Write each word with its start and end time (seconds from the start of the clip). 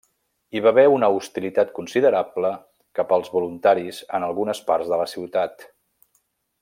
Hi 0.53 0.61
va 0.67 0.69
haver 0.69 0.85
una 0.93 1.09
hostilitat 1.17 1.73
considerable 1.75 2.51
cap 3.01 3.13
als 3.19 3.29
voluntaris 3.35 4.01
en 4.21 4.27
algunes 4.31 4.63
parts 4.71 4.91
de 4.95 5.01
la 5.03 5.07
ciutat. 5.13 5.69